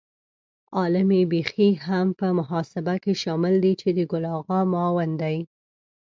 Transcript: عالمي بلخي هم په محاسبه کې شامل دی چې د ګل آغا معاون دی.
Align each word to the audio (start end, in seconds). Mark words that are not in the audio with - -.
عالمي 0.77 1.21
بلخي 1.31 1.69
هم 1.87 2.07
په 2.19 2.27
محاسبه 2.39 2.95
کې 3.03 3.13
شامل 3.21 3.53
دی 3.63 3.73
چې 3.81 3.89
د 3.97 3.99
ګل 4.11 4.25
آغا 4.37 4.59
معاون 4.73 5.11
دی. 5.21 5.37